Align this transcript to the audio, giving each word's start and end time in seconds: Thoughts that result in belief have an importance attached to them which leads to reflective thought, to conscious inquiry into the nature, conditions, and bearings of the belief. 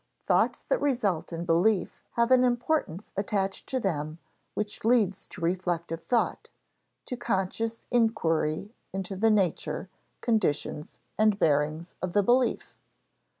Thoughts 0.25 0.63
that 0.63 0.81
result 0.81 1.31
in 1.31 1.45
belief 1.45 2.01
have 2.13 2.31
an 2.31 2.43
importance 2.43 3.11
attached 3.15 3.69
to 3.69 3.79
them 3.79 4.17
which 4.55 4.83
leads 4.83 5.27
to 5.27 5.41
reflective 5.41 6.03
thought, 6.03 6.49
to 7.05 7.15
conscious 7.15 7.85
inquiry 7.91 8.73
into 8.93 9.15
the 9.15 9.29
nature, 9.29 9.89
conditions, 10.19 10.97
and 11.19 11.37
bearings 11.37 11.93
of 12.01 12.13
the 12.13 12.23
belief. 12.23 12.75